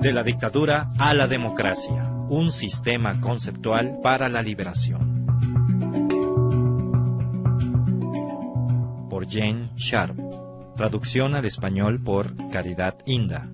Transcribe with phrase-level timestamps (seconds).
[0.00, 5.26] De la dictadura a la democracia, un sistema conceptual para la liberación.
[9.10, 10.18] Por Jane Sharp.
[10.74, 13.50] Traducción al español por Caridad Inda.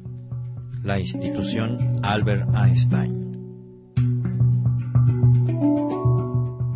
[0.85, 3.27] La institución Albert Einstein.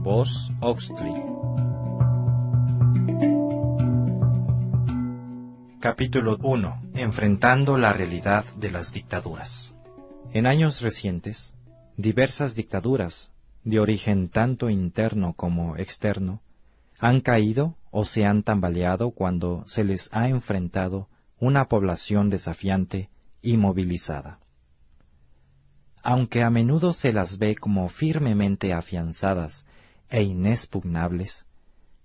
[0.02, 1.14] Voz Oxley.
[5.78, 6.89] Capítulo 1.
[7.00, 9.74] Enfrentando la realidad de las dictaduras.
[10.34, 11.54] En años recientes,
[11.96, 13.32] diversas dictaduras,
[13.64, 16.42] de origen tanto interno como externo,
[16.98, 21.08] han caído o se han tambaleado cuando se les ha enfrentado
[21.38, 23.08] una población desafiante
[23.40, 24.38] y movilizada.
[26.02, 29.64] Aunque a menudo se las ve como firmemente afianzadas
[30.10, 31.46] e inexpugnables,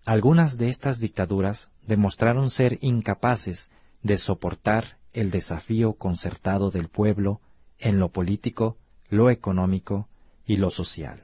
[0.06, 3.70] algunas de estas dictaduras demostraron ser incapaces
[4.06, 7.42] de soportar el desafío concertado del pueblo
[7.80, 8.78] en lo político,
[9.10, 10.08] lo económico
[10.46, 11.24] y lo social.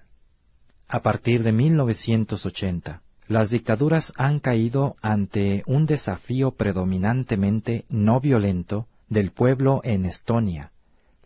[0.87, 9.31] A partir de 1980, las dictaduras han caído ante un desafío predominantemente no violento del
[9.31, 10.71] pueblo en Estonia,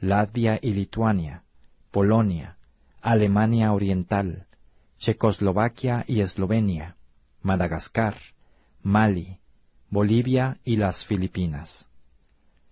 [0.01, 1.43] Latvia y Lituania,
[1.89, 2.57] Polonia,
[3.01, 4.45] Alemania Oriental,
[4.97, 6.97] Checoslovaquia y Eslovenia,
[7.41, 8.15] Madagascar,
[8.83, 9.39] Mali,
[9.95, 11.87] Bolivia y las Filipinas.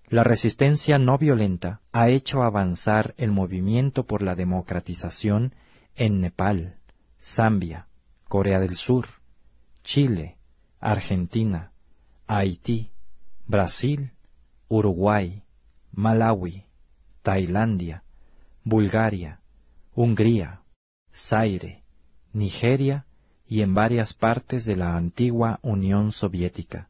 [0.10, 5.56] La resistencia no violenta ha hecho avanzar el movimiento por la democratización
[5.96, 6.80] en Nepal,
[7.22, 7.88] Zambia,
[8.28, 9.08] Corea del Sur,
[9.86, 10.38] Chile,
[10.82, 11.72] Argentina,
[12.28, 12.92] Haití,
[13.48, 14.12] Brasil,
[14.68, 15.46] Uruguay,
[15.94, 16.66] Malawi,
[17.22, 18.04] Tailandia,
[18.66, 19.40] Bulgaria,
[19.96, 20.64] Hungría,
[21.16, 21.86] Zaire,
[22.34, 23.06] Nigeria
[23.48, 26.90] y en varias partes de la antigua Unión Soviética,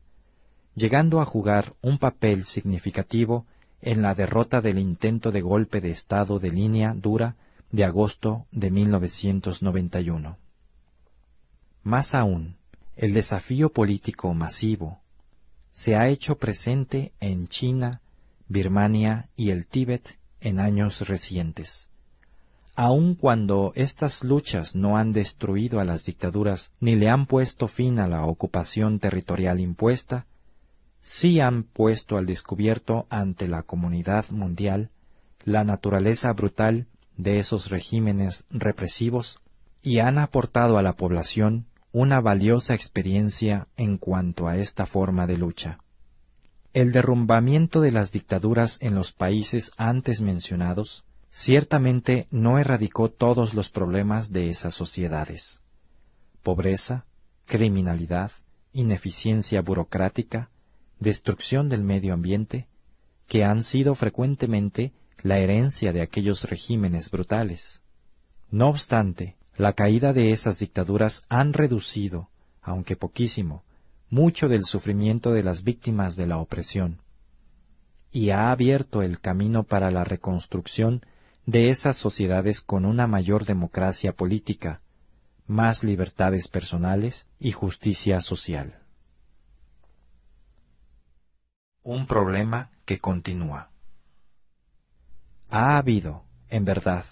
[0.75, 3.45] llegando a jugar un papel significativo
[3.81, 7.35] en la derrota del intento de golpe de Estado de línea dura
[7.72, 10.38] de agosto de 1991.
[11.84, 12.57] Más aún,
[12.95, 15.00] el desafío político masivo
[15.72, 18.01] se ha hecho presente en China,
[18.47, 21.90] Birmania y el Tíbet en años recientes
[22.75, 28.00] aun cuando estas luchas no han destruido a las dictaduras ni le han puesto fin
[28.00, 30.25] a la ocupación territorial impuesta,
[31.03, 34.90] sí han puesto al descubierto ante la comunidad mundial
[35.44, 36.88] la naturaleza brutal
[37.18, 39.40] de esos regímenes represivos
[39.81, 45.38] y han aportado a la población una valiosa experiencia en cuanto a esta forma de
[45.38, 45.80] lucha.
[46.74, 53.70] El derrumbamiento de las dictaduras en los países antes mencionados ciertamente no erradicó todos los
[53.70, 55.62] problemas de esas sociedades.
[56.41, 57.06] Pobreza,
[57.46, 58.31] criminalidad,
[58.72, 60.50] ineficiencia burocrática,
[61.03, 62.68] destrucción del medio ambiente,
[63.28, 67.81] que han sido frecuentemente la herencia de aquellos regímenes brutales.
[68.50, 72.30] No obstante, la caída de esas dictaduras han reducido,
[72.62, 73.64] aunque poquísimo,
[74.09, 77.02] mucho del sufrimiento de las víctimas de la opresión,
[78.12, 81.06] y ha abierto el camino para la reconstrucción
[81.46, 84.81] de esas sociedades con una mayor democracia política,
[85.47, 88.82] más libertades personales y justicia social.
[91.83, 93.69] Un problema que continúa.
[95.49, 97.05] Ha habido, en verdad,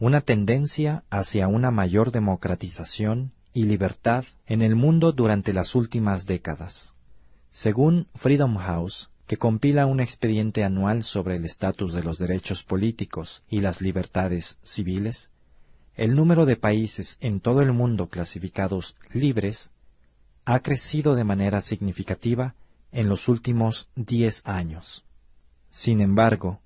[0.00, 6.94] una tendencia hacia una mayor democratización y libertad en el mundo durante las últimas décadas.
[7.52, 13.44] Según Freedom House, que compila un expediente anual sobre el estatus de los derechos políticos
[13.48, 15.30] y las libertades civiles,
[15.94, 19.70] el número de países en todo el mundo clasificados libres
[20.44, 22.56] ha crecido de manera significativa
[22.92, 25.04] en los últimos diez años.
[25.70, 26.60] Sin embargo,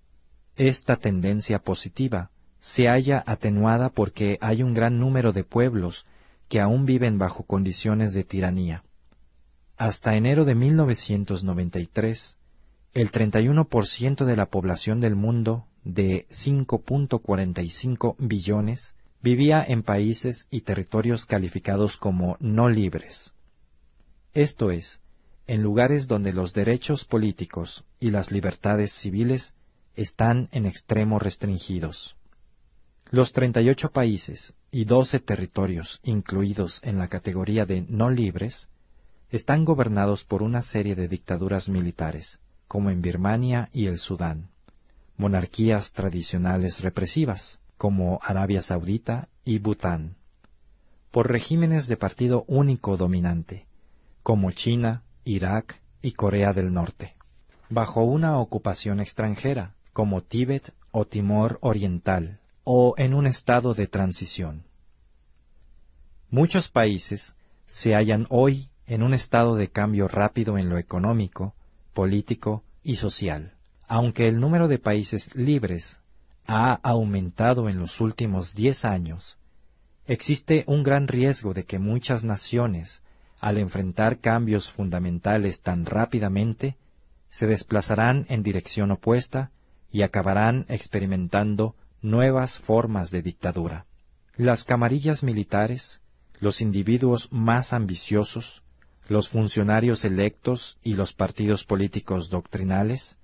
[0.57, 6.05] esta tendencia positiva se halla atenuada porque hay un gran número de pueblos
[6.49, 8.85] que aún viven bajo condiciones de tiranía.
[9.77, 12.39] Hasta enero de 1993,
[12.95, 21.27] el 31% de la población del mundo, de 5.45 billones, vivía en países y territorios
[21.27, 23.35] calificados como no libres.
[24.35, 25.01] Esto es,
[25.47, 29.55] en lugares donde los derechos políticos y las libertades civiles
[29.95, 32.17] están en extremo restringidos.
[33.11, 38.69] Los 38 países y 12 territorios incluidos en la categoría de no libres
[39.31, 44.51] están gobernados por una serie de dictaduras militares, como en Birmania y el Sudán,
[45.17, 50.17] monarquías tradicionales represivas, como Arabia Saudita y Bután,
[51.11, 53.67] por regímenes de partido único dominante,
[54.23, 57.17] como China, Irak y Corea del Norte,
[57.69, 64.65] bajo una ocupación extranjera, como Tíbet o Timor Oriental, o en un estado de transición.
[66.31, 67.35] Muchos países
[67.67, 71.55] se hallan hoy en un estado de cambio rápido en lo económico,
[71.93, 73.57] político y social.
[73.89, 76.03] Aunque el número de países libres
[76.47, 79.39] ha aumentado en los últimos diez años,
[80.07, 83.03] existe un gran riesgo de que muchas naciones,
[83.41, 86.77] al enfrentar cambios fundamentales tan rápidamente,
[87.31, 89.51] se desplazarán en dirección opuesta
[89.91, 93.87] y acabarán experimentando nuevas formas de dictadura.
[94.37, 96.03] Las camarillas militares,
[96.41, 98.63] los individuos más ambiciosos,
[99.09, 103.19] los funcionarios electos y los partidos políticos doctrinales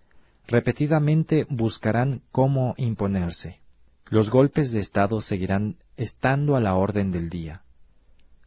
[0.47, 3.61] repetidamente buscarán cómo imponerse.
[4.09, 7.62] Los golpes de Estado seguirán estando a la orden del día.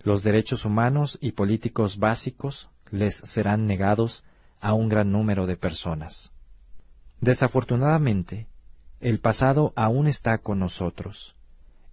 [0.05, 4.23] Los derechos humanos y políticos básicos les serán negados
[4.61, 6.31] a un gran número de personas.
[7.21, 8.47] Desafortunadamente,
[9.01, 11.35] el pasado aún está con nosotros.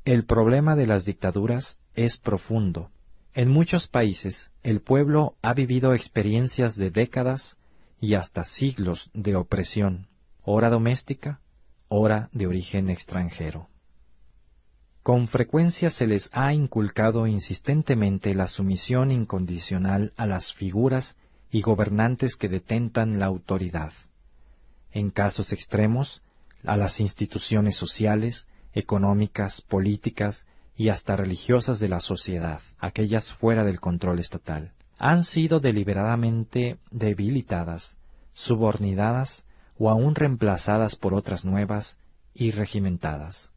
[0.05, 2.91] El problema de las dictaduras es profundo.
[3.32, 7.56] En muchos países el pueblo ha vivido experiencias de décadas
[7.99, 10.06] y hasta siglos de opresión,
[10.44, 11.41] ora doméstica,
[11.88, 13.72] ora de origen extranjero.
[15.02, 21.16] Con frecuencia se les ha inculcado insistentemente la sumisión incondicional a las figuras
[21.50, 23.93] y gobernantes que detentan la autoridad.
[24.93, 26.22] En casos extremos,
[26.64, 30.46] a las instituciones sociales, económicas, políticas
[30.76, 37.96] y hasta religiosas de la sociedad, aquellas fuera del control estatal, han sido deliberadamente debilitadas,
[38.34, 39.46] subordinadas
[39.76, 41.99] o aún reemplazadas por otras nuevas
[42.34, 43.51] y regimentadas.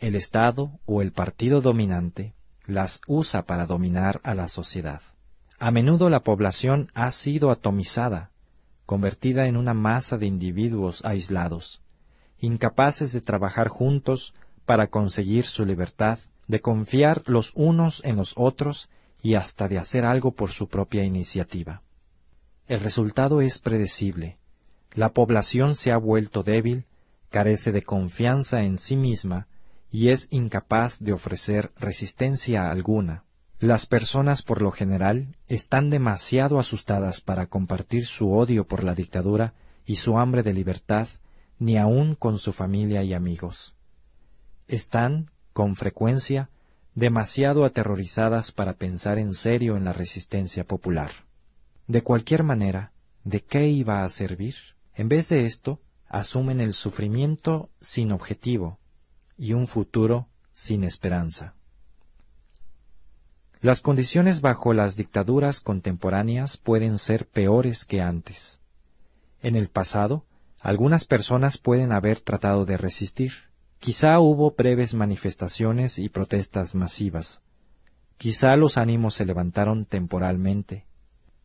[0.00, 2.32] El Estado o el partido dominante
[2.66, 5.02] las usa para dominar a la sociedad.
[5.58, 8.30] A menudo la población ha sido atomizada,
[8.86, 11.82] convertida en una masa de individuos aislados,
[12.38, 14.34] incapaces de trabajar juntos
[14.66, 18.88] para conseguir su libertad, de confiar los unos en los otros
[19.20, 21.82] y hasta de hacer algo por su propia iniciativa.
[22.68, 24.36] El resultado es predecible.
[24.94, 26.84] La población se ha vuelto débil,
[27.30, 29.48] carece de confianza en sí misma
[29.90, 33.24] y es incapaz de ofrecer resistencia alguna.
[33.58, 39.54] Las personas por lo general están demasiado asustadas para compartir su odio por la dictadura
[39.84, 41.08] y su hambre de libertad
[41.58, 43.74] ni aun con su familia y amigos
[44.68, 46.50] están, con frecuencia,
[46.94, 51.10] demasiado aterrorizadas para pensar en serio en la resistencia popular.
[51.86, 52.92] De cualquier manera,
[53.24, 54.54] ¿de qué iba a servir?
[54.94, 58.78] En vez de esto, asumen el sufrimiento sin objetivo
[59.38, 61.54] y un futuro sin esperanza.
[63.60, 68.60] Las condiciones bajo las dictaduras contemporáneas pueden ser peores que antes.
[69.40, 70.24] En el pasado,
[70.60, 73.48] algunas personas pueden haber tratado de resistir,
[73.78, 77.40] Quizá hubo breves manifestaciones y protestas masivas.
[78.16, 80.84] Quizá los ánimos se levantaron temporalmente.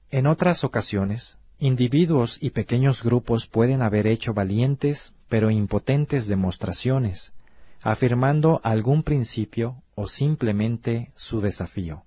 [0.10, 7.34] En otras ocasiones, individuos y pequeños grupos pueden haber hecho valientes pero impotentes demostraciones,
[7.84, 12.06] afirmando algún principio o simplemente su desafío.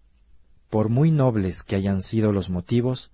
[0.70, 3.12] Por muy nobles que hayan sido los motivos,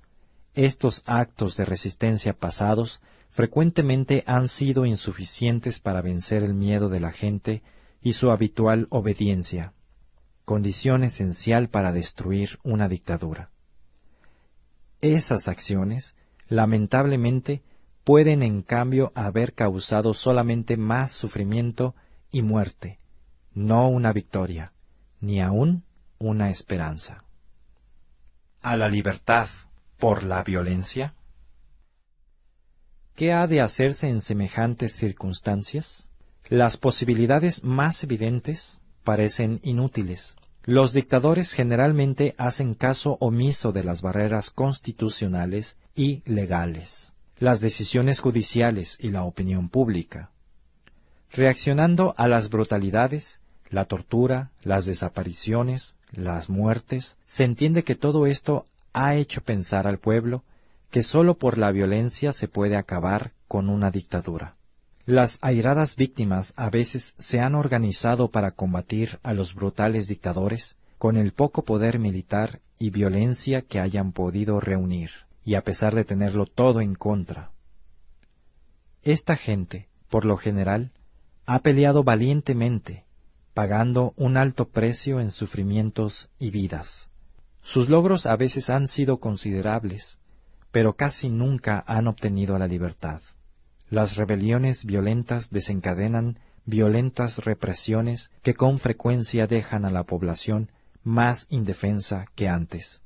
[0.55, 7.11] estos actos de resistencia pasados frecuentemente han sido insuficientes para vencer el miedo de la
[7.11, 7.63] gente
[8.01, 9.73] y su habitual obediencia,
[10.45, 13.51] condición esencial para destruir una dictadura.
[15.01, 16.15] Esas acciones,
[16.49, 17.63] lamentablemente,
[18.05, 21.95] pueden en cambio haber causado solamente más sufrimiento
[22.33, 22.99] y muerte,
[23.55, 24.73] no una victoria,
[25.21, 25.85] ni aun
[26.19, 27.25] una esperanza.
[28.63, 29.49] ¿A la libertad
[29.99, 31.15] por la violencia?
[33.15, 36.09] ¿Qué ha de hacerse en semejantes circunstancias?
[36.49, 40.37] Las posibilidades más evidentes parecen inútiles.
[40.65, 48.97] Los dictadores generalmente hacen caso omiso de las barreras constitucionales y legales, las decisiones judiciales
[49.01, 50.31] y la opinión pública.
[51.33, 58.67] Reaccionando a las brutalidades, la tortura, las desapariciones, las muertes, se entiende que todo esto
[58.93, 60.45] ha hecho pensar al pueblo
[60.91, 64.57] que sólo por la violencia se puede acabar con una dictadura.
[65.07, 71.17] Las airadas víctimas a veces se han organizado para combatir a los brutales dictadores con
[71.17, 75.11] el poco poder militar y violencia que hayan podido reunir,
[75.47, 77.53] y a pesar de tenerlo todo en contra.
[79.03, 80.93] Esta gente, por lo general,
[81.47, 83.05] ha peleado valientemente,
[83.55, 87.11] pagando un alto precio en sufrimientos y vidas.
[87.63, 90.19] Sus logros a veces han sido considerables,
[90.71, 93.21] pero casi nunca han obtenido la libertad.
[93.91, 100.71] Las rebeliones violentas desencadenan violentas represiones que con frecuencia dejan a la población
[101.03, 103.03] más indefensa que antes.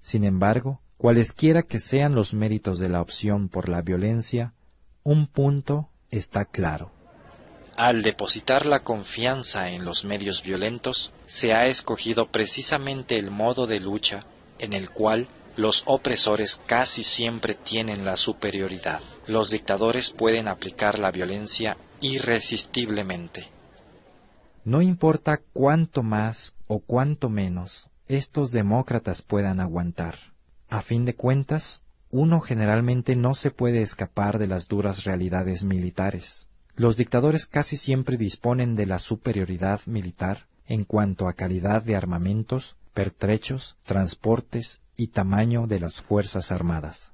[0.00, 4.54] Sin embargo, cualesquiera que sean los méritos de la opción por la violencia,
[5.02, 6.90] un punto está claro.
[7.76, 13.80] Al depositar la confianza en los medios violentos, se ha escogido precisamente el modo de
[13.80, 14.24] lucha
[14.58, 19.00] en el cual los opresores casi siempre tienen la superioridad.
[19.26, 23.48] Los dictadores pueden aplicar la violencia irresistiblemente.
[24.64, 30.16] No importa cuánto más o cuánto menos estos demócratas puedan aguantar.
[30.68, 31.82] A fin de cuentas,
[32.16, 36.48] uno generalmente no se puede escapar de las duras realidades militares.
[36.74, 42.76] Los dictadores casi siempre disponen de la superioridad militar en cuanto a calidad de armamentos,
[42.94, 47.12] pertrechos, transportes y tamaño de las Fuerzas Armadas.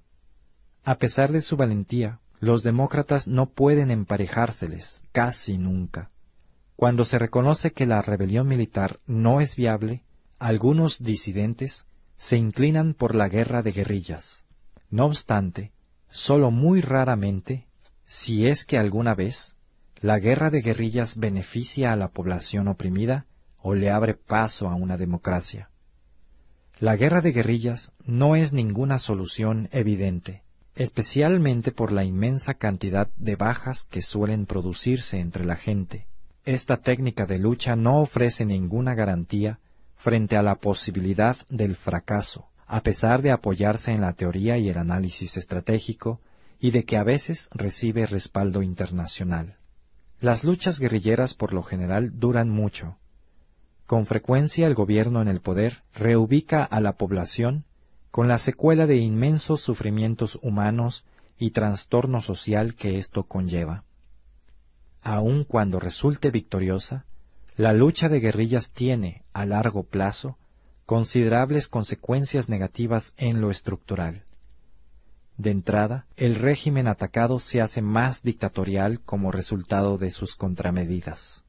[0.85, 6.11] A pesar de su valentía, los demócratas no pueden emparejárseles, casi nunca.
[6.77, 10.05] Cuando se reconoce que la rebelión militar no es viable,
[10.39, 14.45] algunos disidentes se inclinan por la guerra de guerrillas.
[14.93, 15.73] No obstante,
[16.11, 17.67] sólo muy raramente,
[18.05, 19.57] si es que alguna vez,
[20.03, 23.25] la guerra de guerrillas beneficia a la población oprimida
[23.57, 25.71] o le abre paso a una democracia.
[26.79, 30.43] La guerra de guerrillas no es ninguna solución evidente,
[30.75, 36.07] especialmente por la inmensa cantidad de bajas que suelen producirse entre la gente.
[36.45, 39.59] Esta técnica de lucha no ofrece ninguna garantía
[39.97, 44.79] frente a la posibilidad del fracaso, a pesar de apoyarse en la teoría y el
[44.79, 46.23] análisis estratégico,
[46.59, 49.59] y de que a veces recibe respaldo internacional.
[50.21, 52.97] Las luchas guerrilleras por lo general duran mucho,
[53.85, 57.67] con frecuencia el gobierno en el poder reubica a la población
[58.11, 61.05] con la secuela de inmensos sufrimientos humanos
[61.39, 63.85] y trastorno social que esto conlleva.
[65.03, 67.05] Aun cuando resulte victoriosa,
[67.55, 70.39] la lucha de guerrillas tiene, a largo plazo,
[70.93, 74.25] considerables consecuencias negativas en lo estructural.
[75.39, 81.45] De entrada, el régimen atacado se hace más dictatorial como resultado de sus contramedidas.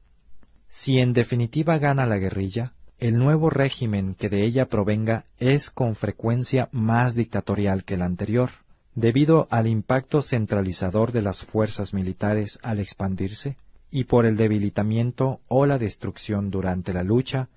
[0.70, 5.94] Si en definitiva gana la guerrilla, el nuevo régimen que de ella provenga es con
[5.94, 8.48] frecuencia más dictatorial que el anterior,
[8.94, 13.58] debido al impacto centralizador de las fuerzas militares al expandirse
[13.90, 17.50] y por el debilitamiento o la destrucción durante la lucha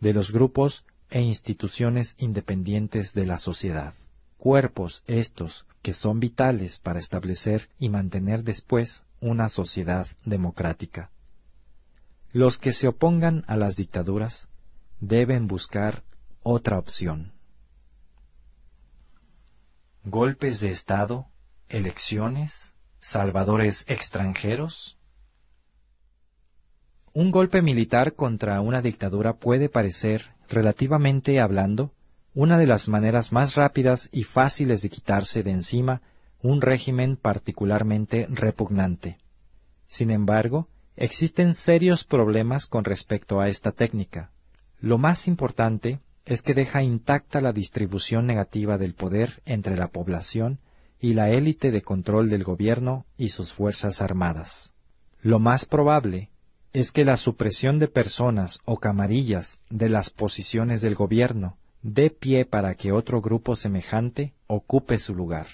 [0.00, 3.94] de los grupos e instituciones independientes de la sociedad.
[4.36, 11.12] Cuerpos estos que son vitales para establecer y mantener después una sociedad democrática.
[12.32, 14.48] Los que se opongan a las dictaduras
[14.98, 16.02] deben buscar
[16.42, 17.32] otra opción.
[20.02, 21.28] Golpes de Estado,
[21.68, 24.98] elecciones, salvadores extranjeros.
[27.14, 31.94] Un golpe militar contra una dictadura puede parecer, relativamente hablando,
[32.34, 36.02] una de las maneras más rápidas y fáciles de quitarse de encima
[36.42, 39.18] un régimen particularmente repugnante.
[39.86, 44.30] Sin embargo, Existen serios problemas con respecto a esta técnica.
[44.78, 50.60] Lo más importante es que deja intacta la distribución negativa del poder entre la población
[51.00, 54.72] y la élite de control del gobierno y sus fuerzas armadas.
[55.20, 56.30] Lo más probable
[56.74, 62.44] es que la supresión de personas o camarillas de las posiciones del gobierno dé pie
[62.44, 65.46] para que otro grupo semejante ocupe su lugar.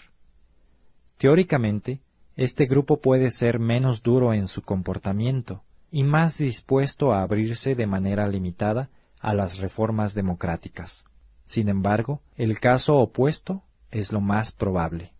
[1.18, 2.00] Teóricamente,
[2.36, 5.62] este grupo puede ser menos duro en su comportamiento
[5.92, 8.88] y más dispuesto a abrirse de manera limitada
[9.20, 11.04] a las reformas democráticas.
[11.44, 15.12] Sin embargo, el caso opuesto es lo más probable.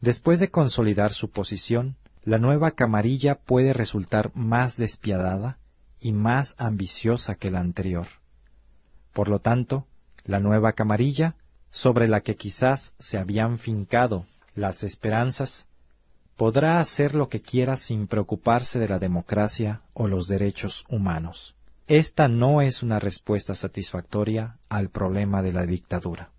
[0.00, 5.58] Después de consolidar su posición, la nueva camarilla puede resultar más despiadada
[6.00, 8.06] y más ambiciosa que la anterior.
[9.12, 9.86] Por lo tanto,
[10.24, 11.36] la nueva camarilla,
[11.70, 15.66] sobre la que quizás se habían fincado las esperanzas,
[16.36, 21.54] podrá hacer lo que quiera sin preocuparse de la democracia o los derechos humanos.
[21.86, 26.31] Esta no es una respuesta satisfactoria al problema de la dictadura.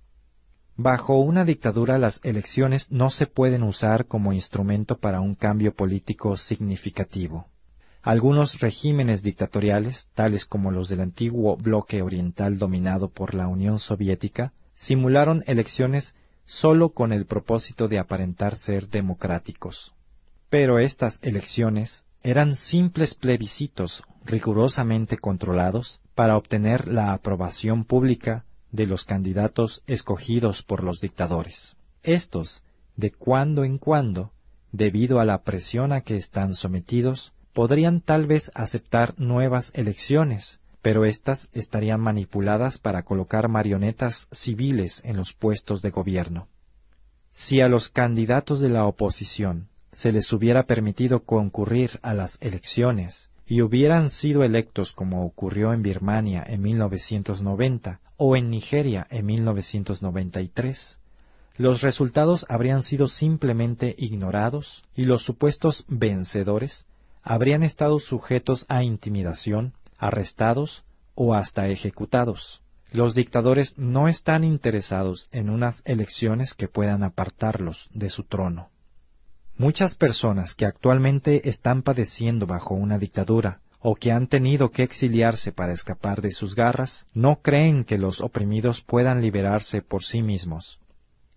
[0.75, 6.35] Bajo una dictadura las elecciones no se pueden usar como instrumento para un cambio político
[6.35, 7.47] significativo.
[8.01, 14.51] Algunos regímenes dictatoriales, tales como los del antiguo bloque oriental dominado por la Unión Soviética,
[14.73, 16.15] simularon elecciones
[16.45, 19.93] sólo con el propósito de aparentar ser democráticos.
[20.49, 29.05] Pero estas elecciones eran simples plebiscitos rigurosamente controlados para obtener la aprobación pública de los
[29.05, 31.77] candidatos escogidos por los dictadores.
[32.01, 32.63] Estos,
[32.97, 34.33] de cuando en cuando,
[34.71, 41.05] debido a la presión a que están sometidos, podrían tal vez aceptar nuevas elecciones, pero
[41.05, 46.47] éstas estarían manipuladas para colocar marionetas civiles en los puestos de gobierno.
[47.31, 53.29] Si a los candidatos de la oposición se les hubiera permitido concurrir a las elecciones
[53.53, 60.97] y hubieran sido electos como ocurrió en Birmania en 1990 o en Nigeria en 1993,
[61.57, 66.87] los resultados habrían sido simplemente ignorados y los supuestos vencedores
[67.21, 70.83] habrían estado sujetos a intimidación, arrestados
[71.13, 72.63] o hasta ejecutados.
[72.91, 78.72] Los dictadores no están interesados en unas elecciones que puedan apartarlos de su trono.
[79.57, 85.51] Muchas personas que actualmente están padeciendo bajo una dictadura o que han tenido que exiliarse
[85.51, 90.79] para escapar de sus garras, no creen que los oprimidos puedan liberarse por sí mismos.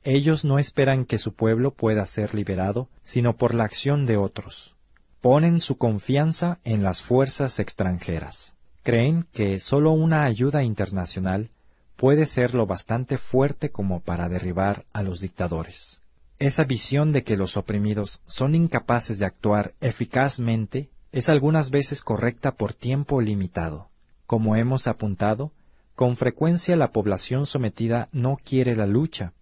[0.04, 4.76] Ellos no esperan que su pueblo pueda ser liberado, sino por la acción de otros.
[5.20, 8.56] Ponen su confianza en las fuerzas extranjeras
[8.86, 11.50] creen que sólo una ayuda internacional
[11.96, 16.00] puede ser lo bastante fuerte como para derribar a los dictadores.
[16.38, 22.56] Esa visión de que los oprimidos son incapaces de actuar eficazmente es algunas veces correcta
[22.56, 23.88] por tiempo limitado.
[24.26, 25.52] Como hemos apuntado,
[25.94, 29.32] con frecuencia la población sometida no quiere la lucha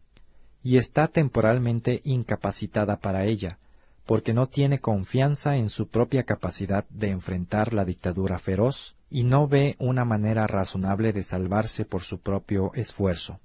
[0.62, 3.58] y está temporalmente incapacitada para ella,
[4.06, 9.48] porque no tiene confianza en su propia capacidad de enfrentar la dictadura feroz y no
[9.48, 13.40] ve una manera razonable de salvarse por su propio esfuerzo.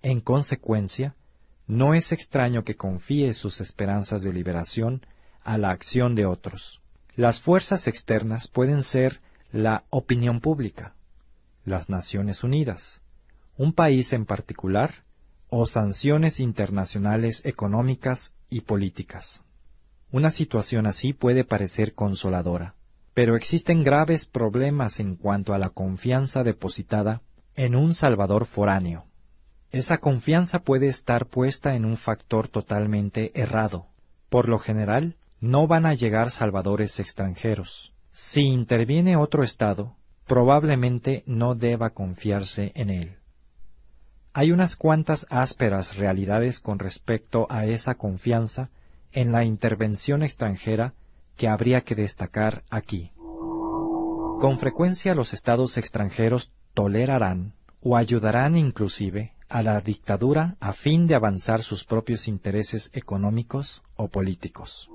[0.00, 1.16] En consecuencia,
[1.66, 5.06] no es extraño que confíe sus esperanzas de liberación
[5.42, 6.80] a la acción de otros.
[7.16, 9.20] Las fuerzas externas pueden ser
[9.52, 10.94] la opinión pública,
[11.64, 13.02] las Naciones Unidas,
[13.56, 15.04] un país en particular,
[15.48, 19.42] o sanciones internacionales económicas y políticas.
[20.10, 22.74] Una situación así puede parecer consoladora
[23.14, 27.22] pero existen graves problemas en cuanto a la confianza depositada
[27.54, 29.06] en un Salvador foráneo.
[29.74, 33.88] Esa confianza puede estar puesta en un factor totalmente errado.
[34.28, 37.92] Por lo general, no van a llegar salvadores extranjeros.
[38.12, 39.96] Si interviene otro Estado,
[40.28, 43.16] probablemente no deba confiarse en él.
[44.32, 48.70] Hay unas cuantas ásperas realidades con respecto a esa confianza
[49.10, 50.94] en la intervención extranjera
[51.36, 53.10] que habría que destacar aquí.
[54.38, 61.14] Con frecuencia los estados extranjeros tolerarán o ayudarán inclusive a la dictadura a fin de
[61.14, 64.90] avanzar sus propios intereses económicos o políticos.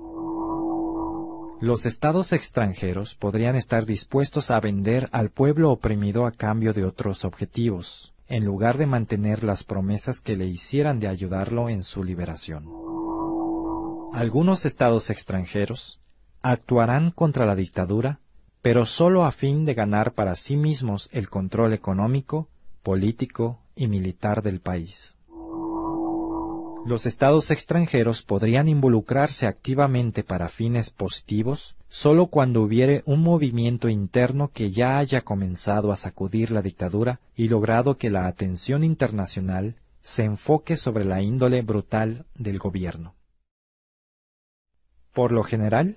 [1.62, 7.24] Los estados extranjeros podrían estar dispuestos a vender al pueblo oprimido a cambio de otros
[7.24, 12.68] objetivos, en lugar de mantener las promesas que le hicieran de ayudarlo en su liberación.
[14.12, 16.00] Algunos estados extranjeros
[16.42, 18.20] actuarán contra la dictadura,
[18.60, 22.50] pero sólo a fin de ganar para sí mismos el control económico,
[22.82, 25.16] político y militar del país.
[26.84, 34.50] Los estados extranjeros podrían involucrarse activamente para fines positivos sólo cuando hubiere un movimiento interno
[34.52, 40.24] que ya haya comenzado a sacudir la dictadura y logrado que la atención internacional se
[40.24, 43.14] enfoque sobre la índole brutal del gobierno.
[45.12, 45.96] Por lo general,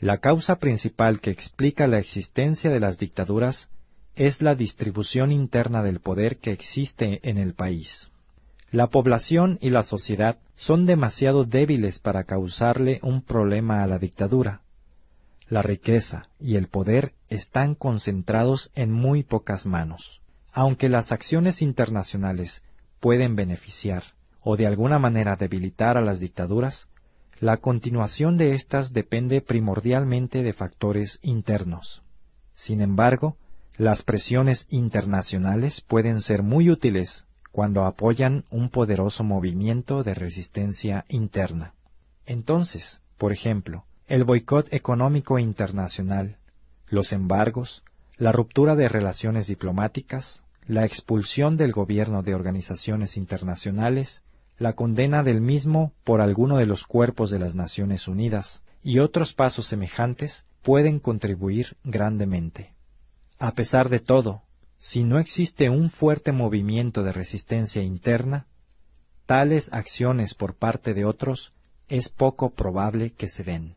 [0.00, 3.68] la causa principal que explica la existencia de las dictaduras
[4.16, 8.10] es la distribución interna del poder que existe en el país.
[8.70, 14.62] La población y la sociedad son demasiado débiles para causarle un problema a la dictadura.
[15.48, 20.22] La riqueza y el poder están concentrados en muy pocas manos.
[20.50, 22.62] Aunque las acciones internacionales
[23.00, 26.88] pueden beneficiar o de alguna manera debilitar a las dictaduras,
[27.38, 32.02] la continuación de éstas depende primordialmente de factores internos.
[32.54, 33.36] Sin embargo,
[33.76, 41.74] las presiones internacionales pueden ser muy útiles cuando apoyan un poderoso movimiento de resistencia interna.
[42.26, 46.38] Entonces, por ejemplo, el boicot económico internacional,
[46.88, 47.82] los embargos,
[48.18, 54.24] la ruptura de relaciones diplomáticas, la expulsión del gobierno de organizaciones internacionales
[54.58, 59.34] la condena del mismo por alguno de los cuerpos de las Naciones Unidas y otros
[59.34, 62.75] pasos semejantes pueden contribuir grandemente.
[63.38, 64.42] A pesar de todo,
[64.78, 68.46] si no existe un fuerte movimiento de resistencia interna,
[69.26, 71.52] tales acciones por parte de otros
[71.88, 73.76] es poco probable que se den.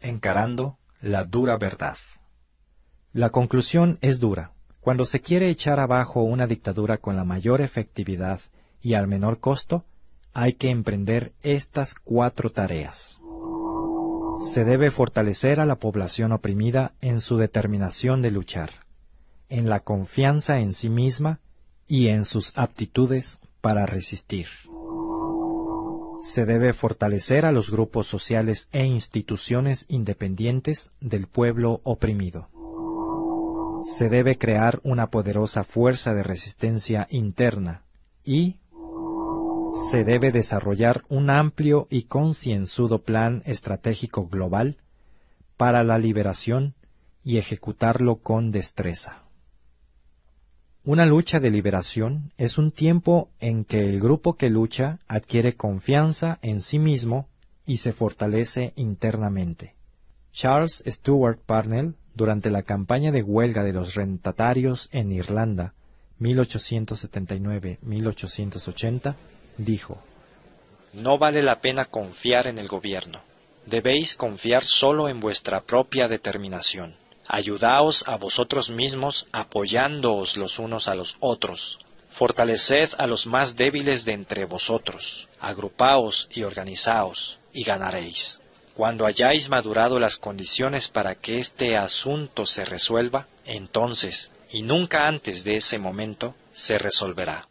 [0.00, 1.96] Encarando la dura verdad.
[3.12, 4.52] La conclusión es dura.
[4.80, 8.40] Cuando se quiere echar abajo una dictadura con la mayor efectividad
[8.82, 9.84] y al menor costo,
[10.32, 13.20] hay que emprender estas cuatro tareas.
[14.38, 18.70] Se debe fortalecer a la población oprimida en su determinación de luchar,
[19.48, 21.40] en la confianza en sí misma
[21.86, 24.48] y en sus aptitudes para resistir.
[26.20, 32.48] Se debe fortalecer a los grupos sociales e instituciones independientes del pueblo oprimido.
[33.84, 37.84] Se debe crear una poderosa fuerza de resistencia interna
[38.24, 38.56] y
[39.74, 44.76] se debe desarrollar un amplio y concienzudo plan estratégico global
[45.56, 46.74] para la liberación
[47.24, 49.24] y ejecutarlo con destreza.
[50.84, 56.38] Una lucha de liberación es un tiempo en que el grupo que lucha adquiere confianza
[56.42, 57.26] en sí mismo
[57.66, 59.74] y se fortalece internamente.
[60.32, 65.72] Charles Stuart Parnell, durante la campaña de huelga de los rentatarios en Irlanda,
[66.20, 69.16] 1879-1880,
[69.56, 70.02] dijo
[70.92, 73.20] No vale la pena confiar en el gobierno.
[73.66, 76.96] Debéis confiar solo en vuestra propia determinación.
[77.26, 81.78] Ayudaos a vosotros mismos apoyándoos los unos a los otros.
[82.10, 85.28] Fortaleced a los más débiles de entre vosotros.
[85.40, 88.40] Agrupaos y organizaos, y ganaréis.
[88.74, 95.44] Cuando hayáis madurado las condiciones para que este asunto se resuelva, entonces, y nunca antes
[95.44, 97.48] de ese momento, se resolverá.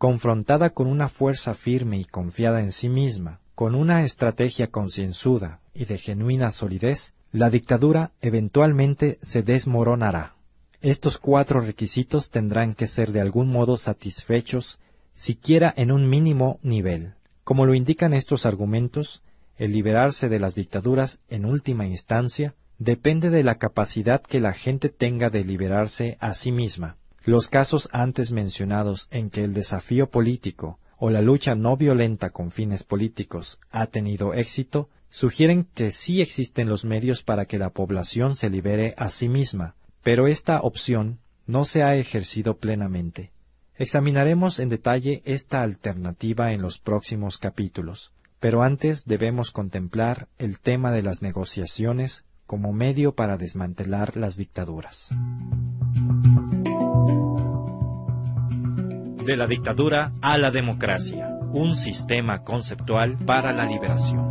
[0.00, 5.84] Confrontada con una fuerza firme y confiada en sí misma, con una estrategia concienzuda y
[5.84, 10.36] de genuina solidez, la dictadura eventualmente se desmoronará.
[10.80, 14.78] Estos cuatro requisitos tendrán que ser de algún modo satisfechos,
[15.12, 17.12] siquiera en un mínimo nivel.
[17.44, 19.22] Como lo indican estos argumentos,
[19.58, 24.88] el liberarse de las dictaduras en última instancia depende de la capacidad que la gente
[24.88, 26.96] tenga de liberarse a sí misma.
[27.24, 32.50] Los casos antes mencionados en que el desafío político o la lucha no violenta con
[32.50, 38.36] fines políticos ha tenido éxito sugieren que sí existen los medios para que la población
[38.36, 43.32] se libere a sí misma, pero esta opción no se ha ejercido plenamente.
[43.76, 50.92] Examinaremos en detalle esta alternativa en los próximos capítulos, pero antes debemos contemplar el tema
[50.92, 55.10] de las negociaciones como medio para desmantelar las dictaduras.
[59.30, 64.26] De la dictadura a la democracia, un sistema conceptual para la liberación.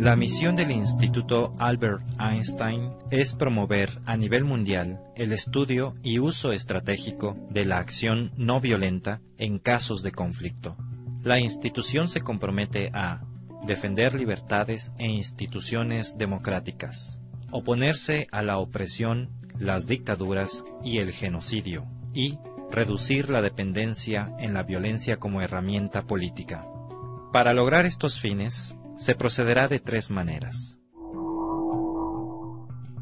[0.00, 6.50] La misión del Instituto Albert Einstein es promover a nivel mundial el estudio y uso
[6.50, 10.76] estratégico de la acción no violenta en casos de conflicto.
[11.22, 13.22] La institución se compromete a
[13.64, 17.20] defender libertades e instituciones democráticas,
[17.52, 22.38] oponerse a la opresión, las dictaduras y el genocidio, y
[22.70, 26.66] reducir la dependencia en la violencia como herramienta política.
[27.32, 30.78] Para lograr estos fines, se procederá de tres maneras.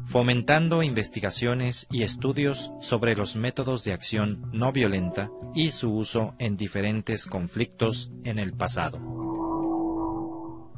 [0.05, 6.57] Fomentando investigaciones y estudios sobre los métodos de acción no violenta y su uso en
[6.57, 9.20] diferentes conflictos en el pasado.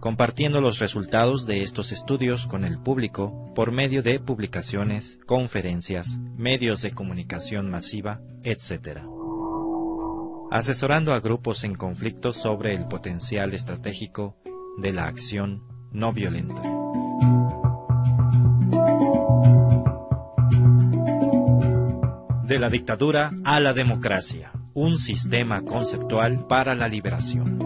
[0.04, 6.82] Compartiendo los resultados de estos estudios con el público por medio de publicaciones, conferencias, medios
[6.82, 9.00] de comunicación masiva, etc
[10.52, 14.38] asesorando a grupos en conflicto sobre el potencial estratégico
[14.78, 16.62] de la acción no violenta.
[22.44, 27.63] De la dictadura a la democracia, un sistema conceptual para la liberación.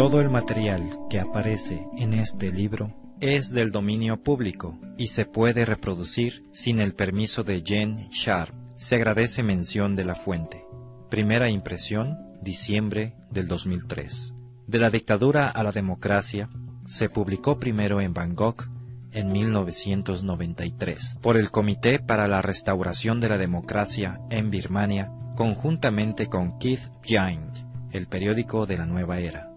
[0.00, 5.66] Todo el material que aparece en este libro es del dominio público y se puede
[5.66, 8.54] reproducir sin el permiso de Jen Sharp.
[8.76, 10.64] Se agradece mención de la fuente.
[11.10, 14.32] Primera impresión, diciembre del 2003.
[14.66, 16.48] De la dictadura a la democracia,
[16.86, 18.70] se publicó primero en Bangkok
[19.12, 26.58] en 1993 por el Comité para la Restauración de la Democracia en Birmania, conjuntamente con
[26.58, 27.50] Keith Jain,
[27.90, 29.49] el periódico de la nueva era.